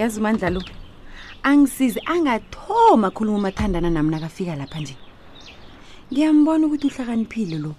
yazi 0.00 0.20
umandlalo 0.20 0.60
angisize 1.48 2.00
angathoma 2.14 3.06
akhuluma 3.10 3.38
umathandana 3.40 3.90
nami 3.90 4.10
nakafika 4.14 4.54
lapha 4.60 4.78
nje 4.80 4.96
ngiyambona 6.10 6.62
ukuthi 6.66 6.86
uhlakaniphile 6.90 7.56
lo 7.64 7.72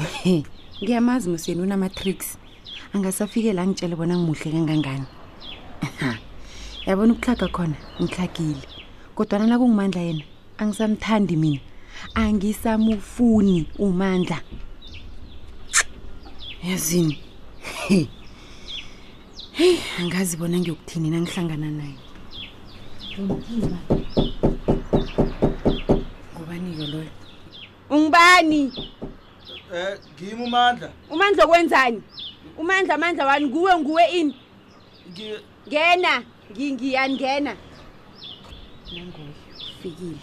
ngiyamazi 0.80 1.26
moseni 1.30 1.60
unama-tricks 1.62 2.28
angasafike 2.94 3.50
la 3.52 3.66
ngitshele 3.68 3.94
bona 3.96 4.14
ngimuhle 4.16 4.48
kangangani 4.54 5.06
yabona 6.86 7.10
ukuhlaga 7.12 7.46
khona 7.54 7.76
ngihlagile 8.02 8.64
kodwana 9.16 9.44
nakungumandla 9.50 10.00
yena 10.08 10.24
angisamthandi 10.60 11.34
mina 11.42 11.60
angisamufuni 12.22 13.56
umandla 13.86 14.38
yazini 16.68 17.16
heyi 19.60 19.78
angazibona 20.00 20.56
ngiyokuthini 20.60 21.08
nangihlangana 21.12 21.68
naye 21.78 21.96
ngubani-ke 26.34 26.84
loyo 26.92 27.12
ungibani 27.92 28.62
um 28.64 29.12
eh, 29.76 29.94
ngimi 30.14 30.42
umandla 30.48 30.88
umandla 31.12 31.42
okwenzani 31.46 32.00
umandla 32.60 32.92
amandla 32.94 33.24
wani 33.28 33.44
nguwe 33.50 33.72
nguwe 33.80 34.04
ini 34.20 34.34
ngena 35.68 36.12
ngiyangena 36.56 37.52
nanguye 38.94 39.34
ufikile 39.74 40.20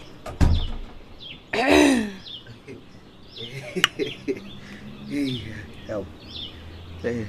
eyi 5.18 5.38
help 5.86 6.08
Eh, 7.04 7.24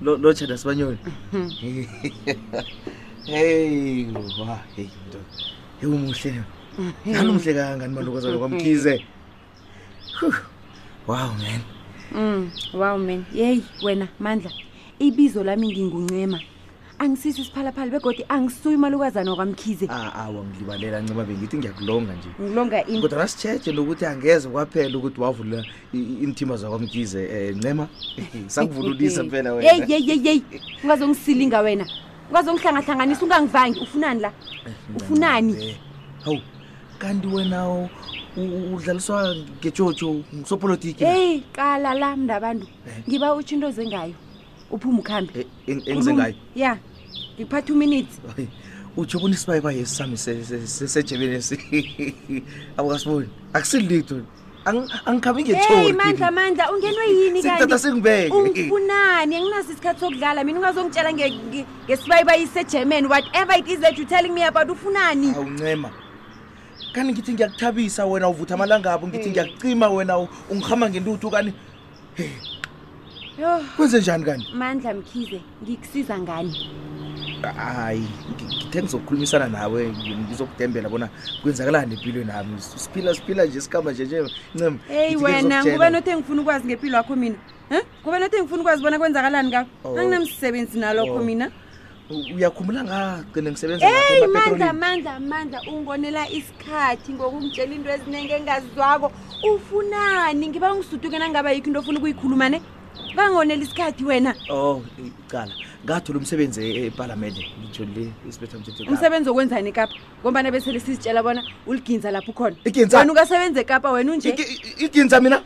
lo 0.00 0.32
tshada 0.32 0.56
sibanyoni 0.58 0.96
heyeyinto 3.28 5.20
ewumuhle 5.82 6.30
nanumhle 7.12 7.52
kangani 7.58 7.92
malukazana 7.94 8.38
kwamkhize 8.40 8.94
wow 11.08 11.30
man 11.42 11.60
mm, 12.16 12.42
wow 12.80 12.96
man 13.06 13.20
yeyi 13.38 13.60
wena 13.84 14.06
mandla 14.24 14.50
ibizo 15.06 15.40
lami 15.44 15.66
ngingunxema 15.72 16.38
angisisi 17.02 17.40
isiphalaphala 17.42 17.90
begodi 17.90 18.22
angisuyi 18.30 18.76
umalukazana 18.78 19.30
wakwamkhize 19.30 19.86
awa 19.90 20.14
ah, 20.14 20.24
ah, 20.24 20.32
ngilibalela 20.46 21.00
ncima 21.00 21.24
bengithi 21.26 21.56
ngiyakulonga 21.58 22.14
nje 22.14 22.28
ngilonga 22.40 22.78
kodwa 23.00 23.18
nasi-cheje 23.18 23.72
nokuthi 23.74 24.06
angeze 24.06 24.46
kwaphela 24.48 24.94
ukuthi 24.98 25.18
wavula 25.20 25.58
inithimba 25.92 26.56
zakwamkhize 26.56 27.22
um 27.50 27.58
ncema 27.58 27.88
sakuvululisa 28.54 29.22
mpela 29.24 29.50
yeyeyeyeyi 29.62 30.42
ungazongisilinga 30.82 31.60
wena 31.60 31.86
ungazongihlangahlanganisa 32.30 33.22
ungangivangi 33.24 33.80
ufunani 33.80 34.20
la 34.20 34.32
eh, 34.66 34.74
ufunani 34.96 35.76
hawu 36.24 36.40
kanti 36.98 37.26
wena 37.26 37.58
udlaliswa 38.74 39.36
ngetshotsho 39.58 40.14
ngisopolitiki 40.34 41.04
eyi 41.04 41.40
qala 41.52 41.94
la 41.94 42.16
mndabantu 42.16 42.66
eh. 42.88 42.98
ngiba 43.08 43.34
utsho 43.34 43.54
into 43.54 43.66
ozengayo 43.66 44.14
uphuma 44.70 44.98
ukuhambe 44.98 45.46
engizengayo 45.66 46.34
ya 46.34 46.40
yeah 46.64 46.78
ngikupha 47.38 47.64
two 47.66 47.74
minutes 47.76 48.20
utsho 48.96 49.18
bona 49.20 49.34
isibayibayesi 49.34 49.86
sami 49.96 50.16
sejebeni 50.16 51.34
esi 51.36 51.56
abukasiboni 52.76 53.28
akusilito 53.54 54.20
angikhambi 55.06 55.42
ngemandla 55.44 56.28
mandla 56.30 56.64
ungenwe 56.72 57.04
yini 57.06 57.42
kaungifunani 57.42 59.34
anginaso 59.36 59.72
isikhathi 59.72 60.00
sokudlala 60.02 60.44
mina 60.44 60.58
ungazongitshela 60.60 61.10
ngesibayibayisegerman 61.12 63.06
whatever 63.06 63.56
it 63.58 63.68
is 63.68 63.80
that 63.80 63.96
you 63.98 64.04
telling 64.04 64.32
me 64.32 64.44
about 64.44 64.68
ufunani 64.70 65.32
awuncema 65.34 65.90
kani 66.92 67.12
ngithi 67.12 67.32
ngiyakuthabisa 67.32 68.06
wena 68.06 68.28
uvutha 68.28 68.54
amalangabo 68.54 69.08
ngithi 69.08 69.30
ngiyakucima 69.30 69.88
wena 69.88 70.18
ungihamba 70.52 70.90
ngentuthu 70.90 71.30
kani 71.30 71.52
kwenze 73.76 73.98
njani 73.98 74.24
kani 74.24 74.44
mandla 74.54 74.94
mkhize 74.94 75.40
ngikusiza 75.64 76.18
ngani 76.18 76.54
hayi 77.50 78.06
ngithe 78.32 78.82
ngizokukhulumisana 78.82 79.46
nawe 79.48 79.82
ngizokudembela 80.22 80.88
bona 80.88 81.08
kwenzakalani 81.42 81.94
empilwe 81.94 82.24
nami 82.24 82.60
siphila 82.60 83.14
siphila 83.14 83.44
nje 83.44 83.60
sikhamba 83.60 83.92
nje 83.92 84.04
nje 84.04 84.18
ncem 84.54 84.78
eyi 84.90 85.16
wena 85.16 85.64
nguba 85.64 85.90
nothi 85.90 86.10
engifuna 86.10 86.42
ukwazi 86.42 86.64
ngempilo 86.66 86.96
yakho 86.96 87.16
mina 87.16 87.36
um 87.70 87.82
nguba 88.02 88.18
nothi 88.18 88.36
engifuna 88.36 88.62
ukwazi 88.62 88.82
bona 88.82 88.98
kwenzakalani 88.98 89.50
ka 89.50 89.66
oh. 89.84 89.98
anginamsebenzi 89.98 90.78
nalokho 90.78 91.14
oh. 91.18 91.24
mina 91.24 91.50
uyakhumbula 92.36 92.80
ngagcine 92.84 93.50
ngisebenza 93.50 93.84
eyi 93.86 94.26
mandla 94.26 94.72
mandla 94.72 95.12
mandla 95.20 95.58
ungonela 95.72 96.22
isikhathi 96.28 97.12
ngokungitshela 97.12 97.74
into 97.74 97.90
eziningi 97.90 98.32
engingazizwako 98.32 99.12
ufunani 99.52 100.46
ngiba 100.48 100.72
ungisuduke 100.72 101.18
nangingaba 101.18 101.52
yikho 101.52 101.66
into 101.68 101.80
ofuna 101.80 101.98
ukuyikhuluma 101.98 102.48
ne 102.48 102.58
kangonela 103.16 103.62
isikhathi 103.62 104.04
wena 104.08 104.32
o 104.50 104.54
oh, 104.54 104.82
cala 105.28 105.52
ngathola 105.84 106.18
umsebenzi 106.18 106.62
epalamende 106.88 107.42
ngijolile 107.60 108.12
isibethamthetho 108.28 108.86
umsebenzi 108.88 109.28
okwenzani 109.30 109.68
ekapa 109.72 109.94
ngombana 110.22 110.50
besele 110.50 110.80
sizitshela 110.80 111.22
bona 111.22 111.42
uliginza 111.66 112.10
lapho 112.10 112.30
ukhona 112.30 112.56
wena 112.64 113.12
ukasebenza 113.12 113.60
ekapa 113.60 113.90
wena 113.90 114.12
unje 114.12 114.30
iginza 114.84 115.20
mina 115.20 115.42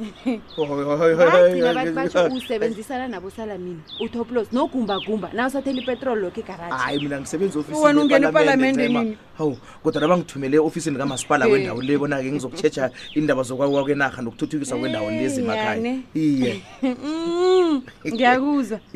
usebenzisana 2.37 3.09
nabo 3.09 3.31
salamini 3.31 3.81
utoplos 4.01 4.53
nogumbagumba 4.53 5.33
naw 5.33 5.47
usathela 5.49 5.81
ipetroli 5.81 6.21
lokho 6.21 6.41
egarajhayi 6.41 7.01
mina 7.03 7.21
ngisebenzi 7.21 7.59
ofisi 7.59 7.81
wena 7.81 8.01
ungena 8.01 8.29
epalamende 8.29 8.89
nini 8.89 9.19
hawu 9.39 9.57
kodwa 9.83 10.01
naba 10.01 10.19
ngithumele 10.19 10.57
eofisini 10.57 10.97
kamasipala 10.99 11.47
wendawo 11.47 11.83
le 11.83 11.99
bona-ke 11.99 12.33
ngizoku-chesha 12.33 12.91
iindaba 13.17 13.43
zokwakwakwenarha 13.43 14.23
nokuthuthukiswa 14.23 14.79
kwendawo 14.79 15.11
lezimakhaya 15.11 15.97
iye 16.15 16.63
mm. 16.83 17.56
Mm, 17.63 17.83
ngiyakuza 18.07 18.81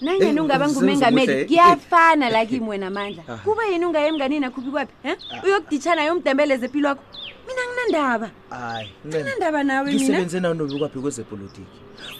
nangena 0.00 0.38
eh, 0.40 0.44
ungaba 0.44 0.68
ngumengameli 0.70 1.32
eh, 1.32 1.38
eh, 1.38 1.46
kuyafana 1.46 2.28
lakimi 2.30 2.68
wena 2.68 2.86
amandla 2.86 3.22
kuba 3.44 3.64
yini 3.64 3.84
ungaye 3.88 4.08
emnganini 4.08 4.44
akhuphi 4.46 4.70
kwaphi 4.70 4.92
um 5.04 5.08
ah. 5.10 5.44
uyokuditshana 5.46 6.04
yomdembelezepilo 6.04 6.88
wakho 6.88 7.04
mina 7.48 7.62
nginandaba 7.64 9.34
ndaba 9.38 9.62
nawe 9.64 9.94
ngisebenze 9.94 10.40
nawo 10.40 10.54
nobi 10.54 10.76
kwaphi 10.78 10.98
kwezepolitiki 10.98 11.66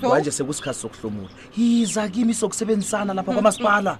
manje 0.02 0.31
sekusikhathi 0.32 0.78
sokuhlomula 0.81 1.28
yiza 1.56 2.08
kimi 2.08 2.34
sokusebenzisana 2.34 3.12
lapha 3.14 3.32
kwamasipala 3.32 3.98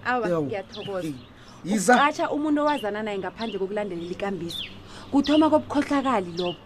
qatsha 1.87 2.31
umuntu 2.33 2.63
owazana 2.65 3.03
naye 3.05 3.19
ngaphandle 3.21 3.59
kokulandelela 3.61 4.13
ikambiso 4.17 4.65
kuthoma 5.13 5.51
kobukhohlakali 5.53 6.33
lobo 6.39 6.59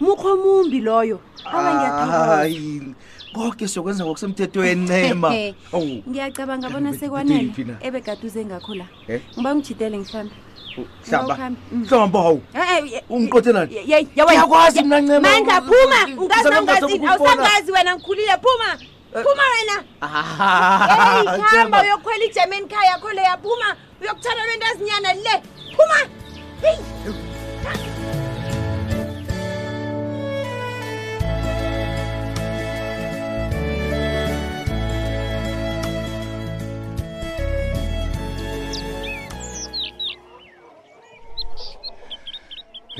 mukho 0.00 0.36
mumbi 0.38 0.78
loyo 0.86 1.18
aba 1.46 1.70
ngiyathokoza 1.74 3.13
koke 3.34 3.68
siyokwenza 3.68 4.04
ngokusemthethweni 4.04 4.84
ncema 4.84 5.30
ngiyacabanga 6.08 6.68
bona 6.70 6.90
sekwanele 6.98 7.50
ebegaduze 7.86 8.40
ngakho 8.44 8.72
la 8.74 8.86
eh? 9.08 9.20
ngiba 9.34 9.50
ngijidele 9.54 9.96
ngihlambe 9.98 10.34
mm. 11.48 11.54
mhlamba 11.82 12.22
hawu 12.22 12.40
eh, 12.54 12.92
eh, 12.94 13.02
ungiqothe 13.08 13.52
naniyakwazi 13.52 14.82
mnancemamandla 14.82 15.60
phuma 15.60 16.00
ungasangazi 16.22 17.72
wena 17.72 17.90
ngikhulile 17.96 18.34
phuma 18.44 18.68
phuma 19.24 19.44
wena 19.54 19.76
ah. 20.00 21.18
hamba 21.50 21.82
uyokhwela 21.82 22.24
igerman 22.24 22.68
car 22.70 22.84
yakho 22.90 23.10
leyaphuma 23.12 23.68
uyokuthana 24.02 24.46
lwento 24.46 24.66
azinyana 24.72 25.10
le 25.24 25.34
phuma 25.76 25.98
hey. 26.62 27.93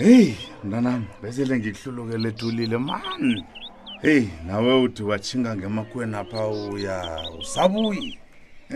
heyi 0.02 0.35
mntanam 0.64 1.02
besele 1.23 1.55
ngikuhlulukele 1.58 2.29
ethulile 2.35 2.79
man 2.88 3.25
heyi 4.02 4.26
nawe 4.46 4.73
uthi 4.85 5.02
watshinga 5.11 5.50
ngemakhweni 5.58 6.17
apha 6.23 6.41
uya 6.75 6.96
usabuyi 7.41 8.08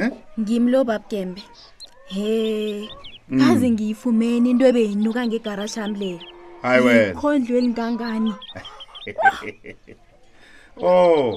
um 0.01 0.13
ngimi 0.41 0.69
loo 0.73 0.85
babugembe 0.91 1.43
he 2.15 2.31
mm. 3.31 3.39
kaze 3.41 3.67
ngiyifumeni 3.71 4.47
into 4.51 4.65
ebeyinuka 4.71 5.21
ngegarashi 5.27 5.79
am 5.85 5.93
leyo 6.01 6.21
hayi 6.63 6.81
wenakhondlweni 6.87 7.71
kangani 7.79 8.33
o 10.87 10.89
oh, 10.89 11.29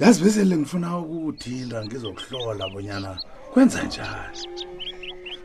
yazi 0.00 0.18
besele 0.22 0.54
ngifuna 0.56 0.88
ukuthinda 0.98 1.78
ngizokuhlola 1.86 2.64
bonyana 2.72 3.10
kwenza 3.52 3.82
njani 3.82 4.40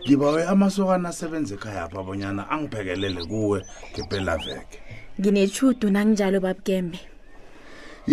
ngibawe 0.06 0.42
amasokana 0.52 1.10
asebenze 1.14 1.54
ekhayapha 1.58 1.98
abonyana 2.02 2.42
angiphekelele 2.54 3.22
kuwe 3.32 3.58
ngepelaveke 3.94 4.78
nginetshudu 5.20 5.86
nanginjalo 5.94 6.38
babukembe 6.46 7.00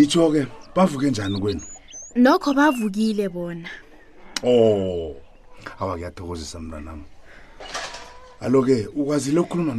itsho-ke 0.03 0.41
bavuke 0.75 1.07
njani 1.11 1.37
kwenu 1.43 1.65
nokho 2.23 2.49
bavukile 2.59 3.25
bona 3.35 3.69
o 4.47 4.49
oh. 4.49 5.15
aba 5.81 5.91
kuyathokozisa 5.95 6.57
mntanam 6.61 6.99
alo-ke 8.45 8.75
ukwazile 8.99 9.39
ukukhuluma 9.41 9.73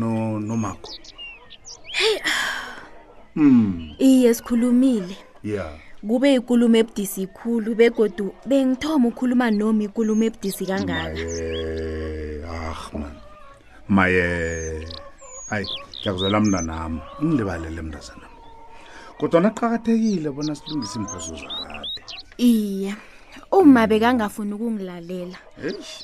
nomakho 0.48 0.90
no 0.90 0.92
hey. 1.98 2.16
Mm. 3.36 3.94
iye 4.08 4.34
sikhulumile 4.34 5.16
ya 5.44 5.52
yeah 5.54 5.74
kube 6.08 6.34
ikulumo 6.34 6.76
ebudisi 6.80 7.26
khulu 7.36 7.74
begodu 7.78 8.32
bengithoma 8.48 9.08
ukhuluma 9.12 9.52
nomi 9.52 9.84
ikulumo 9.84 10.24
ebudisi 10.28 10.64
kangaka 10.64 11.12
ah 12.48 12.82
man 12.96 13.14
maye 13.88 14.24
ayi 15.52 15.66
ngiyakuzela 16.00 16.40
mna 16.40 16.60
nami 16.62 17.00
ungilibalele 17.20 17.82
mndazana 17.82 18.26
kodwana 19.20 19.50
kuqakathekile 19.52 20.28
bona 20.32 20.54
silungise 20.54 20.96
imphoso 20.98 21.36
zakade 21.36 22.00
iye 22.38 22.96
uma 23.52 23.84
bekangafuni 23.90 24.52
ukungilalela 24.56 25.38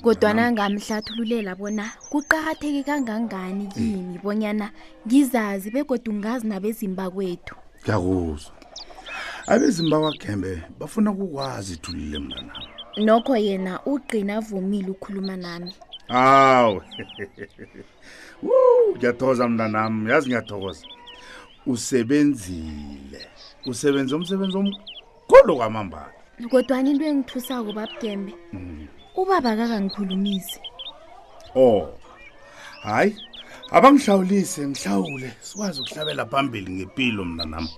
kodwana 0.04 0.52
ngamhlathululela 0.52 1.56
bona 1.56 1.84
kuqakatheki 2.12 2.84
kangangani 2.84 3.64
yini 3.76 4.20
bonyana 4.20 4.68
ngizazi 5.08 5.70
begodwa 5.72 6.12
ungazi 6.14 6.46
nabezimba 6.46 7.08
kwethu 7.10 7.56
ngiyakuzwa 7.80 8.55
abezimbakwagembe 9.52 10.52
bafuna 10.78 11.08
ukukwazi 11.14 11.70
ithulile 11.76 12.18
mnganam 12.22 12.58
nokho 13.06 13.34
yena 13.46 13.72
ugqina 13.90 14.32
avumile 14.40 14.88
ukukhuluma 14.90 15.34
nami 15.42 15.72
hawu 16.14 16.76
ngiyathokoza 18.96 19.44
mnanam 19.48 19.94
yazi 20.10 20.26
ngiyathokoza 20.28 20.82
usebenzile 21.72 23.20
usebenze 23.70 24.12
umsebenzi 24.18 24.54
omkholo 24.60 25.52
kwamambala 25.58 26.12
kodwani 26.50 26.90
into 26.90 27.04
engithusako 27.06 27.70
babugembe 27.72 28.32
mm. 28.52 28.88
ubaba 29.14 29.54
kakangikhulumisi 29.56 30.58
o 31.54 31.60
oh. 31.62 31.82
hayi 32.82 33.14
abangihlawulise 33.70 34.66
ngihlawule 34.68 35.28
sikwazi 35.40 35.78
ukuhlabela 35.80 36.26
phambili 36.26 36.70
ngempilo 36.76 37.22
mnanami 37.24 37.70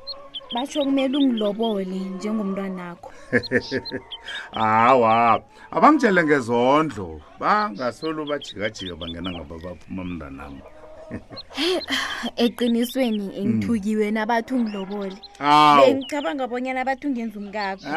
batsho 0.54 0.80
kumele 0.84 1.16
ungilobole 1.20 1.84
njengomntwana 2.14 2.84
akho 2.90 3.10
hawa 4.60 5.14
abamtshele 5.76 6.20
ngezondlo 6.24 7.06
bangasolo 7.40 8.20
bajikajika 8.30 8.94
bangena 9.00 9.28
ngaba 9.34 9.56
baphuma 9.64 10.02
mntwana 10.08 10.42
am 10.48 10.56
eqinisweni 12.44 13.24
engithukiwe 13.40 14.06
hmm. 14.08 14.16
nabathi 14.16 14.50
ungilobole 14.54 15.16
bengicabanga 15.84 16.44
bonyana 16.50 16.80
abathi 16.84 17.04
ungenza 17.08 17.36
umkakho 17.42 17.88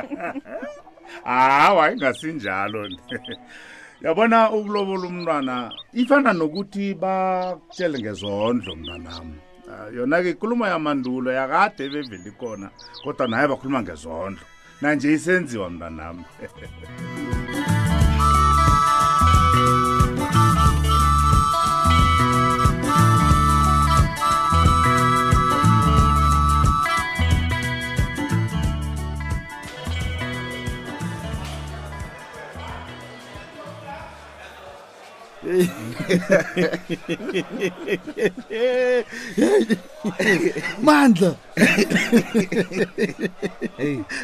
hawa 1.30 1.82
ingasinjalo 1.94 2.80
yabona 4.04 4.38
ukulobola 4.56 5.04
umntwana 5.10 5.54
ifana 6.02 6.30
nokuthi 6.38 6.84
batshele 7.02 7.96
ngezondlo 8.02 8.70
mntwana 8.78 9.10
ami 9.20 9.38
Eh, 9.66 9.94
yona-ke 9.96 10.30
ikhuluma 10.36 10.68
yamandulo 10.68 11.32
yakade 11.32 11.88
bevele 11.88 12.28
ikona 12.28 12.68
kodwa 13.04 13.28
naye 13.28 13.48
bakhuluma 13.48 13.82
ngezondlo 13.82 14.44
nanje 14.80 15.12
isenziwa 15.12 15.70
mna 15.70 15.90
nam 15.90 16.24
mandla 40.82 41.34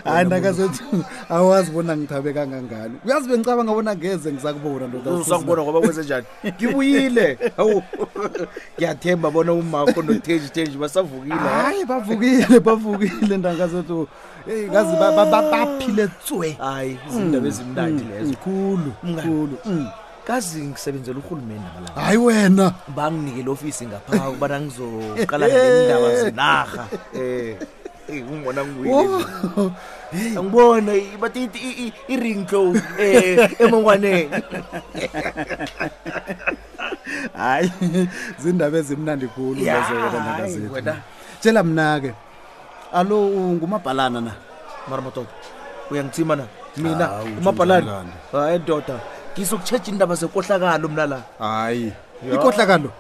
anakazothi 0.05 0.83
awazi 1.29 1.71
bona 1.71 1.97
ngithabe 1.97 2.33
kangangani 2.33 2.95
uyazi 3.05 3.29
be 3.29 3.37
ngicabanga 3.39 3.73
bona 3.77 3.93
ngeze 3.97 4.29
ngisakubona 4.33 4.85
ndoakubona 4.87 5.61
ngoba 5.65 5.79
kwenze 5.83 6.03
njani 6.05 6.27
ngibuyile 6.47 7.27
hawu 7.57 7.79
ngiyathemba 8.79 9.29
bona 9.31 9.53
umakho 9.53 10.03
notejiteji 10.03 10.77
basavukile 10.79 11.35
hayi 11.57 11.85
bavukile 11.85 12.61
bavukile 12.61 13.37
ndangazothi 13.37 13.93
oh, 13.93 14.09
Hey 14.47 14.67
ngazi 14.69 14.97
baphile 14.97 16.09
tswe 16.25 16.49
hayi 16.61 16.99
izindaba 17.09 17.47
ezimnandi 17.49 18.05
mm, 18.05 18.11
lezo 18.11 18.31
mm, 18.33 18.41
khulu 18.45 18.91
khulu 19.23 19.57
mm 19.67 19.87
kazi 20.31 20.63
ngisebenzela 20.71 21.19
urhulumeni 21.19 21.61
nala 21.75 21.89
hayi 22.07 22.19
wena 22.23 22.67
banginikele 22.95 23.51
ofisi 23.51 23.83
ngapha 23.91 24.31
ukubana 24.31 24.57
ngizoqala 24.63 25.45
ngendaba 25.51 26.09
zenarha 26.23 26.85
eh, 27.19 27.59
eh, 28.07 28.31
ungibona 28.31 28.63
oh, 28.63 29.71
ngibona 30.15 30.91
but 31.19 31.35
i-ring 32.15 32.47
clow 32.47 32.71
eh, 33.03 33.43
emongwaneni 33.59 34.31
hayi 37.35 37.67
zindaba 38.39 38.77
ezimnandi 38.83 39.27
khulu 39.35 39.59
zezeenaazetu 39.59 40.79
tshela 41.43 41.61
mna-ke 41.67 42.11
alo 42.95 43.19
ungumabhalana 43.35 44.21
na 44.23 44.33
mara 44.87 45.03
matoda 45.03 45.33
uyangithima 45.91 46.39
na 46.39 46.45
mina 46.79 47.07
umabhalana 47.43 47.93
hayi 48.31 48.59
ndoda 48.63 48.97
ngizokutshetsha 49.41 49.91
iindaba 49.91 50.15
zenkohlakalo 50.21 50.89
mna 50.89 51.05
la 51.11 51.19
hayi 51.39 51.93
ikohlakalo 52.35 52.91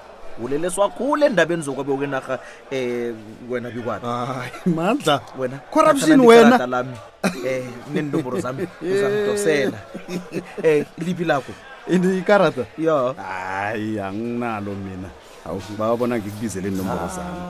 uleleswakhule 0.44 1.26
endabeni 1.26 1.62
zokwabe 1.62 1.92
ukenarha 1.92 2.35
um 2.35 2.40
eh, 2.76 3.14
wena 3.50 3.70
bikwana 3.70 4.06
hayi 4.26 4.52
mandla 4.76 5.20
wena 5.38 5.59
corruption 5.70 6.20
wena 6.20 6.66
lami 6.66 6.97
um 7.25 7.47
eh, 7.47 7.64
neendomboro 7.92 8.40
zami 8.40 8.66
uzamdosela 8.82 9.78
um 10.09 10.40
eh, 10.62 10.87
liphi 10.99 11.25
lakho 11.25 11.52
ini 11.88 12.18
ikarata 12.18 12.64
yo 12.78 13.12
hayi 13.12 14.00
anginalo 14.00 14.73
mina 14.75 15.09
awu 15.47 15.61
bawabona 15.78 16.16
ngikubizele 16.18 16.68
iindomboro 16.68 17.04
ah, 17.04 17.16
zami 17.16 17.40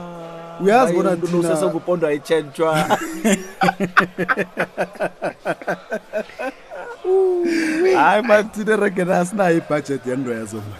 uyazi 0.65 0.93
bona 0.93 1.15
ntoseseubupondo 1.15 2.07
ayitshentshwa 2.07 2.83
hayi 7.97 8.21
mathine 8.21 8.75
regena 8.77 9.19
asina 9.19 9.51
ibhajethi 9.51 10.09
yendwezo 10.09 10.57
ma 10.69 10.75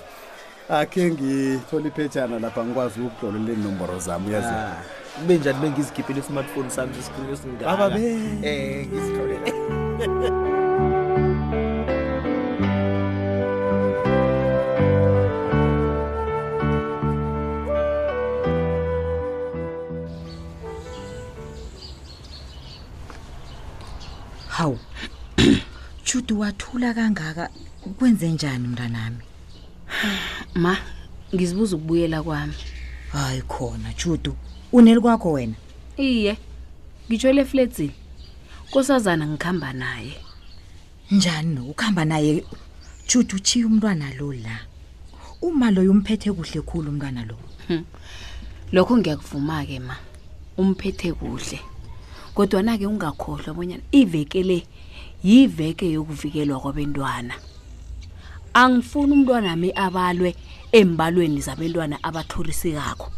akhe 0.79 1.01
ngithola 1.11 1.87
iphetshana 1.89 2.35
lapha 2.43 2.61
ngikwazi 2.65 2.99
ukudlolela 3.01 3.51
inomboro 3.57 3.95
zami 4.05 4.27
uyaz 4.29 4.45
ah, 4.55 4.75
kube 5.19 5.33
njani 5.37 5.59
bengizikhiphela 5.61 6.19
i-smartphone 6.19 6.69
sami 6.75 6.93
sesikhulu 6.95 7.29
esingaba 7.33 7.85
kodwa 26.31 26.45
wathula 26.45 26.93
kangaka 26.93 27.49
kwenze 27.99 28.31
njani 28.31 28.67
mntanami 28.67 29.17
ma 30.55 30.77
ngizibuza 31.35 31.75
ukubuyela 31.75 32.23
kwami 32.23 32.53
hayi 33.11 33.41
khona 33.51 33.91
Judu 33.99 34.33
unelikwakho 34.71 35.29
wena 35.35 35.55
iye 35.97 36.33
ngijwele 37.07 37.43
flatsini 37.45 37.91
kosazana 38.71 39.27
ngikhamba 39.27 39.69
naye 39.73 40.13
njani 41.11 41.59
ukuhamba 41.71 42.03
naye 42.05 42.31
Judu 43.09 43.37
chi 43.45 43.65
umntwana 43.67 44.13
lo 44.15 44.31
la 44.33 44.55
uma 45.43 45.67
lo 45.75 45.81
umphethe 45.91 46.31
kuhle 46.31 46.61
khulu 46.63 46.87
umntwana 46.91 47.21
lo 47.29 47.35
hmm. 47.67 47.83
lokho 48.71 48.93
ngiyakuvuma 48.97 49.65
ke 49.67 49.77
ma 49.79 49.95
umphethe 50.57 51.11
kuhle 51.13 51.59
kodwa 52.33 52.63
na 52.63 52.77
ke 52.79 52.87
ungakhohlwa 52.87 53.49
abonyana 53.51 53.83
ivekele 53.91 54.59
yiveke 55.23 55.85
yokuvikelwa 55.91 56.59
kwabantwana 56.59 57.33
angifuni 58.53 59.13
umntwana 59.13 59.49
wami 59.49 59.71
abalwe 59.75 60.35
embalweni 60.71 61.41
zabantwana 61.41 61.95
abathorisekakho 62.03 63.11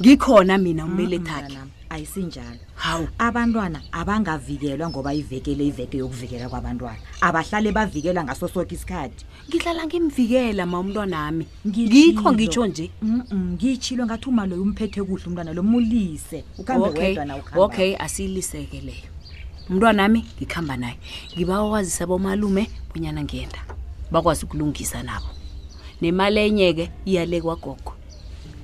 ngikhona 0.00 0.58
mina 0.58 0.84
umbelethakhe 0.84 1.58
ayisinjalo 1.88 2.60
hawu 2.74 3.08
abantwana 3.18 3.80
abangavikelwa 3.92 4.88
ngoba 4.88 5.14
ivekele 5.14 5.66
iveke 5.66 5.96
yokuvikela 5.98 6.48
kwabantwana 6.48 7.00
abahlale 7.20 7.72
bavikelwa 7.72 8.24
ngaso 8.24 8.48
sonke 8.48 8.74
isikhathi 8.74 9.24
ngihlala 9.48 9.82
ngimvikela 9.88 10.66
ma 10.66 10.76
umntwana 10.80 11.16
wami 11.22 11.44
ngikho 11.66 12.32
ngitsho 12.36 12.66
nje 12.66 12.86
ngitshilo 13.56 14.04
ngathi 14.06 14.28
uma 14.28 14.44
loyo 14.46 14.62
umphethe 14.62 15.00
kuhle 15.02 15.24
umntwana 15.28 15.52
lo 15.56 15.62
mulise 15.64 16.44
ukuhambe 16.60 17.00
wedwa 17.00 17.24
na 17.24 17.34
ukuhamba 17.36 17.64
okay 17.64 17.96
asiyiliseke 17.96 18.80
leyo 18.80 19.08
umntwana 19.70 20.00
ami 20.06 20.20
ngikuhamba 20.36 20.74
naye 20.82 20.96
ngibawakwazisa 21.32 22.02
bomalume 22.10 22.64
bonyana 22.90 23.20
ngenda 23.26 23.60
bakwazi 24.12 24.42
ukulungisa 24.44 24.98
nabo 25.08 25.30
nemali 26.00 26.38
enye-ke 26.48 26.84
iyale 27.08 27.38
kwagogo 27.44 27.92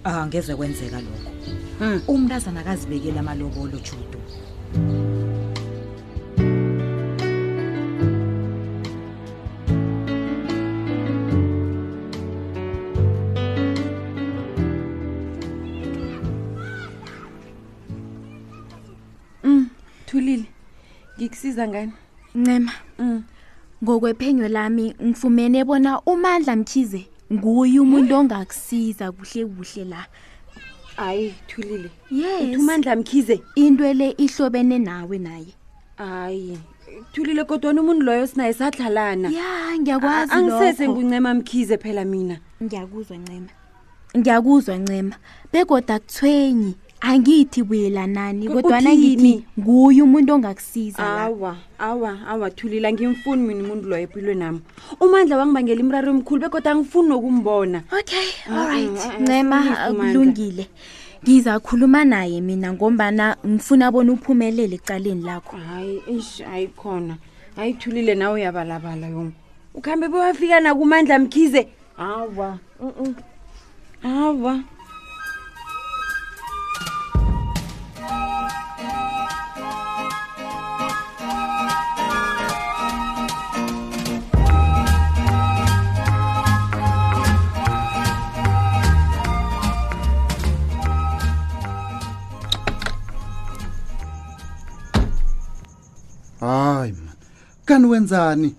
angeze 0.08 0.50
ah, 0.52 0.56
kwenzeka 0.58 0.96
lokho 1.04 1.30
hmm. 1.78 1.96
umntu 2.12 2.30
azanakazibekela 2.38 3.18
amalobolo 3.20 3.76
judo 3.86 4.18
kusiza 21.44 21.68
ngani 21.68 21.92
Ncema 22.34 22.72
mm. 22.98 23.22
ngokwephenyo 23.84 24.48
lami 24.48 24.94
ngifumene 25.04 25.64
bona 25.64 26.00
uMandla 26.00 26.56
Mkhize 26.56 27.06
nguye 27.32 27.80
umuntu 27.80 28.14
ongakusiza 28.16 29.12
kuhle 29.12 29.46
kuhle 29.46 29.84
la 29.84 30.06
Ayi 30.96 31.34
thulile 31.46 31.90
yes. 32.10 32.58
uMandla 32.58 32.96
Mkhize 32.96 33.40
into 33.54 33.92
le 33.92 34.10
ihlobene 34.10 34.78
nawe 34.78 35.18
naye 35.18 35.54
Ayi 35.96 36.58
thulile 37.12 37.44
kodwa 37.44 37.72
umuntu 37.72 38.04
loyo 38.06 38.26
sinaye 38.26 38.52
sadlalana 38.52 39.28
Ya 39.28 39.78
ngiyakwazi 39.78 40.34
lokho 40.36 40.54
Angisese 40.56 40.88
nguncema 40.88 41.34
Mkhize 41.34 41.78
phela 41.78 42.04
mina 42.04 42.38
Ngiyakuzwa 42.62 43.16
Ncema 43.16 43.48
Ngiyakuzwa 44.16 44.76
Ncema 44.78 45.16
begoda 45.52 45.98
kuthwenyi 45.98 46.74
angithi 47.04 47.62
buyelanani 47.62 48.48
kodwana 48.48 48.90
ngithi 48.96 49.44
nguye 49.60 50.00
umuntu 50.02 50.30
ongakusiza 50.34 51.04
awa 51.04 51.52
awa 51.78 52.12
awa 52.26 52.50
thulile 52.50 52.88
angimfuni 52.88 53.42
mina 53.44 53.60
umuntu 53.64 53.88
loyo 53.88 54.04
epilwe 54.08 54.34
nami 54.34 54.60
umandla 55.04 55.36
wangibangela 55.36 55.80
imraro 55.84 56.08
omkhulu 56.16 56.40
bekodwa 56.40 56.72
angifuni 56.72 57.08
nokumbona 57.08 57.78
okay 57.92 58.28
mm, 58.48 58.56
all 58.56 58.68
right 58.72 58.96
mm, 58.96 59.12
mm, 59.20 59.20
ncema 59.22 59.58
kulungile 59.92 60.64
ngizakhuluma 61.24 62.04
naye 62.04 62.40
mina 62.40 62.72
ngombana 62.72 63.36
ngifuna 63.48 63.92
bona 63.92 64.12
uphumelele 64.16 64.74
ecaleni 64.80 65.22
lakho 65.28 65.56
hayi 65.56 66.00
ish 66.16 66.40
hayi 66.42 66.68
khona 66.68 67.16
hayi 67.56 67.74
thulile 67.74 68.14
nawe 68.14 68.34
uyabalabala 68.34 69.06
yo 69.12 69.32
ukuhambe 69.74 70.08
bewafika 70.08 70.60
nakumandla 70.60 71.18
mkhize 71.18 71.68
awa 71.98 72.58
awa 74.04 74.52
mm 74.52 74.62
-mm. 74.64 74.64
kanti 97.74 97.86
wenzani 97.86 98.54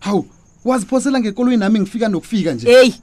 hawu 0.00 0.24
waziphosela 0.64 1.20
ngekoloyi 1.20 1.56
nami 1.56 1.80
ngifika 1.80 2.08
nokufika 2.08 2.52
nje 2.54 2.66
eyi 2.78 2.94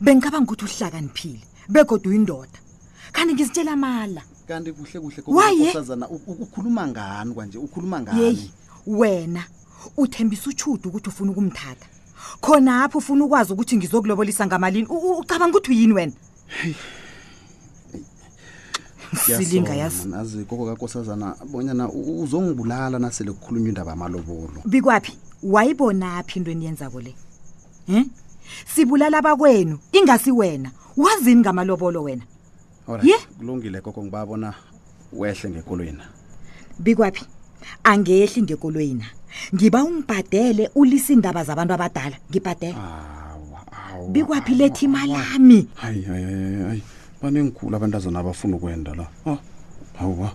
bengicabanga 0.00 0.44
ukuthi 0.52 0.64
uhlakaniphile 0.64 1.40
bekodwa 1.68 2.10
uyindoda 2.10 2.58
kanti 3.12 3.34
ngizitshela 3.34 3.76
mala 3.76 4.22
kanti 4.48 4.72
kuhle 4.72 5.00
kuhle 5.22 5.22
wayeazana 5.40 6.08
ukhuluma 6.08 6.88
ngani 6.88 7.34
kwanje 7.34 7.58
ukhuluma 7.58 8.00
ngani 8.00 8.50
wena 8.86 9.44
uthembisa 9.96 10.50
utshuda 10.50 10.84
ukuthi 10.88 11.08
ufuna 11.08 11.30
ukumthatha 11.32 11.86
khonapho 12.40 12.98
ufuna 12.98 13.24
ukwazi 13.24 13.52
ukuthi 13.52 13.76
ngizokulobolisa 13.76 14.46
ngamalini 14.46 14.86
ucabanga 15.20 15.58
ukuthi 15.58 15.70
uyini 15.72 15.92
wena 15.92 16.14
silinga 19.16 19.74
yazi 19.74 20.08
nazi 20.08 20.38
gogo 20.44 20.66
kankosazana 20.66 21.36
bonyana 21.50 21.88
uzongibulala 21.92 22.98
nasele 22.98 23.32
kukhulunywa 23.32 23.68
indaba 23.68 23.90
yamalobolo 23.90 24.60
bikwaphi 24.64 25.12
wayibona 25.42 26.22
phi 26.26 26.38
into 26.38 26.50
eniyenzako 26.50 27.00
le 27.00 27.14
um 27.88 28.06
sibulala 28.74 29.18
abakwenu 29.18 29.78
ingasi 29.92 30.30
wena 30.32 30.70
wazini 30.96 31.40
ngamalobolo 31.40 32.02
wena 32.02 32.24
ye 33.02 33.16
kulungile 33.38 33.80
gogo 33.80 34.02
ngibabona 34.02 34.54
wehle 35.12 35.50
ngekoloyina 35.50 36.04
bikwaphi 36.78 37.24
angehli 37.84 38.42
ngekoloyina 38.42 39.04
ngiba 39.54 39.84
ungibhadele 39.84 40.70
ulisa 40.74 41.12
iindaba 41.12 41.44
zabantu 41.44 41.74
abadala 41.74 42.16
ngibhadele 42.30 42.76
bikwaphi 44.12 44.54
letha 44.54 44.84
imali 44.86 45.14
ami 45.14 45.66
hayi 45.74 46.02
hayi 46.02 46.24
hayi 46.66 46.82
banengikhulu 47.26 47.76
abantazana 47.76 48.18
abafuna 48.20 48.56
ukwenda 48.56 48.94
la 48.94 49.06
ah, 49.26 49.36
hawuwa 49.98 50.30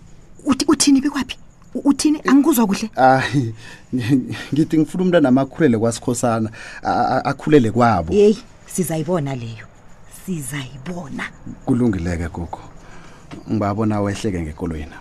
uthi 0.45 0.65
uthini 0.67 1.01
bikwaphi 1.01 1.37
uthini 1.83 2.21
angikuzwa 2.27 2.67
kuhle 2.67 2.89
ayi 2.95 3.55
ngithi 4.53 4.75
ngifuna 4.79 5.03
umntu 5.03 5.17
anamakhulele 5.17 5.77
kwasikhosana 5.81 6.49
akhulele 7.29 7.71
kwabo 7.71 8.13
yeyi 8.13 8.37
sizayibona 8.67 9.35
leyo 9.35 9.65
sizayibona 10.25 11.23
kulungileke 11.65 12.27
gogo 12.27 12.59
ngibabona 13.51 14.01
wehleke 14.01 14.41
ngekolweni 14.41 14.95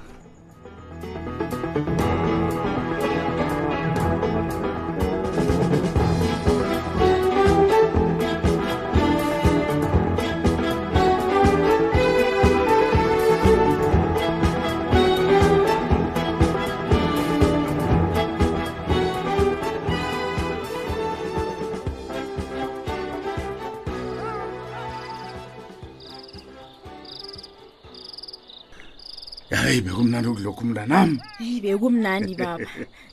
hayi 29.71 29.81
bekumnandi 29.87 30.29
kulokhu 30.37 30.65
mntanami 30.69 31.17
eyi 31.45 31.57
bekumnandi 31.65 32.33
baba 32.43 32.67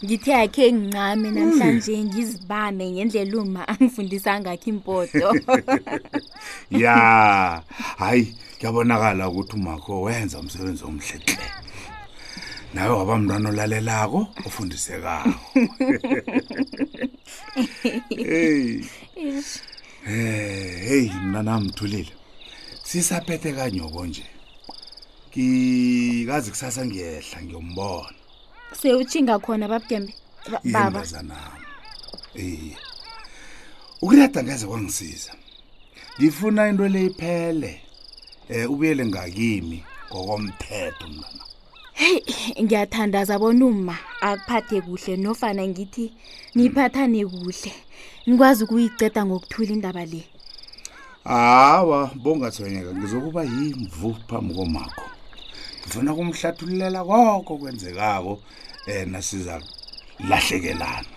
ngithe 0.04 0.34
akhe 0.44 0.64
ngincame 0.74 1.28
namhlanje 1.36 1.94
ngizibame 2.08 2.86
ngendlela 2.94 3.38
uma 3.46 3.62
angifundisanga 3.72 4.50
akho 4.56 4.68
impoto 4.74 5.28
ya 6.84 6.96
hayi 8.02 8.26
kuyabonakala 8.58 9.24
ukuthi 9.30 9.54
umakho 9.60 9.94
wenza 10.06 10.36
umsebenzi 10.42 10.84
omhle 10.90 11.18
hle 11.26 11.46
nawe 12.74 12.92
waba 13.00 13.14
mntwana 13.22 13.48
olalelako 13.54 14.20
ofundisekayo 14.48 15.34
hey 18.30 18.82
eh, 20.10 20.72
hey 20.88 21.06
mntanami 21.26 21.70
thulile 21.78 22.12
sisaphethe 22.90 23.50
kanyoko 23.58 24.06
nje 24.08 24.26
ngikazi 25.38 26.50
kusasa 26.52 26.82
ngiyehla 26.86 27.38
ngiyombona 27.44 28.16
seutshinga 28.80 29.36
khona 29.46 29.66
babugembe 29.72 30.14
babazanami 30.74 31.62
ey 32.44 32.74
ukurada 34.02 34.40
ngeze 34.44 34.66
kwangisiza 34.70 35.32
ngifuna 36.18 36.62
into 36.70 36.86
le 36.90 37.02
iphele 37.10 37.72
um 38.50 38.56
eh, 38.56 38.66
ubuyele 38.72 39.04
ngakimi 39.06 39.80
ngokomthetho 40.12 41.06
mnana 41.12 41.44
heyi 41.94 42.64
ngiyathandaza 42.64 43.34
bona 43.42 43.66
uma 43.70 43.96
akuphathe 44.28 44.78
kuhle 44.86 45.14
nofana 45.22 45.62
ngithi 45.70 46.06
niphathane 46.56 47.22
kuhle 47.30 47.72
nikwazi 48.26 48.60
ukuyiceda 48.66 49.22
ngokuthula 49.26 49.72
indaba 49.76 50.04
le 50.12 50.22
hawa 51.30 52.00
bongathwenyeka 52.24 52.90
ngizokuba 52.98 53.42
yimvu 53.54 54.10
phambi 54.28 54.54
komakho 54.58 55.02
ngifuna 55.88 56.14
kumhlathululela 56.16 57.00
konke 57.10 57.50
okwenzekako 57.56 58.34
eh 58.92 59.04
nasiza 59.14 59.56
lahlekelana 60.30 61.10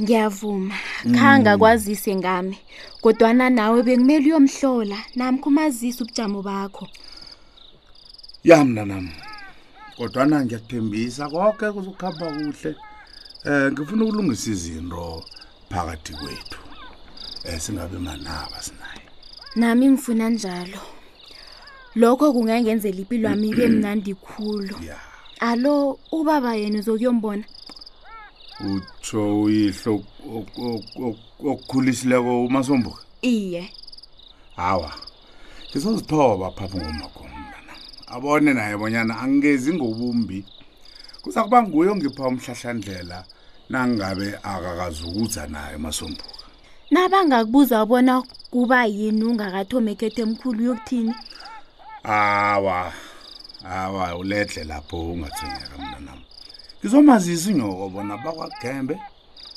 ngiyavuma 0.00 0.76
mm. 1.04 1.14
khanga 1.20 1.52
kwazise 1.60 2.10
ngami 2.16 2.56
kodwana 3.02 3.46
nawe 3.56 3.78
bekumele 3.86 4.18
uyomhlola 4.28 4.98
namkho 5.16 5.46
umazise 5.52 6.00
ubujamo 6.02 6.40
bakho 6.48 6.84
ya 8.48 8.56
mna 8.64 8.82
nami 8.90 9.12
kodwana 9.96 10.36
ngiyakuthembisa 10.44 11.24
konke 11.32 11.64
kuzokuhamba 11.74 12.26
kuhle 12.36 12.70
eh 13.48 13.64
ngifuna 13.72 14.02
ukulungisa 14.06 14.46
izinto 14.54 15.04
phakathi 15.70 16.12
kwethu 16.20 16.60
eh 17.46 17.58
singabe 17.62 17.98
manaba 18.06 18.56
sinaye 18.66 19.04
nami 19.60 19.84
ngifuna 19.92 20.26
njalo 20.34 20.80
lokho 21.96 22.32
kungangenzela 22.32 22.96
impilo 23.02 23.28
wami 23.28 23.48
ibe 23.48 23.66
mnandi 23.68 24.14
khulu 24.14 24.74
yeah. 24.84 25.00
alo 25.40 25.98
ubaba 26.12 26.54
yena 26.56 26.78
uzokuyombona 26.80 27.44
utsho 28.72 29.20
uyihlo 29.42 29.92
okukhulisileko 31.40 32.44
umasombuka 32.44 33.02
iye 33.22 33.62
hawa 34.56 34.92
ngisozithoba 35.68 36.50
phapha 36.56 36.78
ngomakhomntana 36.80 37.72
abone 38.14 38.52
naye 38.54 38.76
bonyana 38.76 39.18
angezi 39.20 39.74
ngobumbi 39.76 40.44
kuza 41.22 41.44
kuba 41.44 41.62
nguye 41.62 41.88
ongipha 41.90 42.24
umhlahlandlela 42.28 43.18
nangabe 43.70 44.28
akakazukuza 44.42 45.46
naye 45.46 45.76
umasombuka 45.76 46.40
nabangakubuza 46.90 47.84
bona 47.86 48.22
kuba 48.50 48.86
yini 48.88 49.24
ungakathomekhetho 49.28 50.22
emkhulu 50.24 50.60
yokuthini 50.72 51.14
awa 52.04 52.92
awa 53.64 54.16
uledle 54.16 54.64
lapho 54.64 55.00
ungathengeka 55.12 55.78
mna 55.78 56.00
nami 56.10 56.24
ngizomazisa 56.80 57.50
inyoko 57.50 57.88
bona 57.88 58.16
bakwagembe 58.16 58.98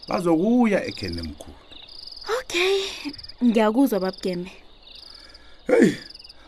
bazokuya 0.07 0.85
ekheni 0.87 1.19
emkhulu 1.19 1.57
okay 2.39 2.83
ngiyakuzwa 3.43 3.99
babugembe 3.99 4.51
heyi 5.67 5.97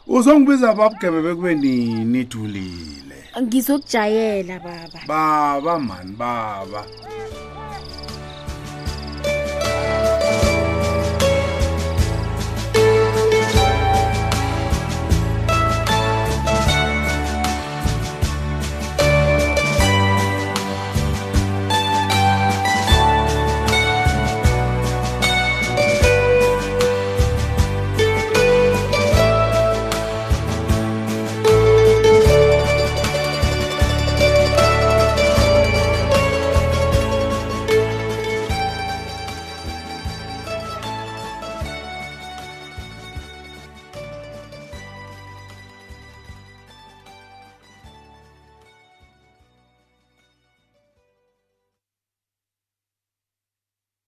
uzongibiza 0.07 0.73
babugembe 0.73 1.21
bekube 1.21 1.55
nini 1.55 2.25
thulile 2.25 3.19
ngizokujayela 3.41 4.59
baba 4.59 4.99
baba 5.07 5.73
mani 5.79 6.11
baba, 6.15 6.81
man, 6.81 7.29
baba. 7.33 7.46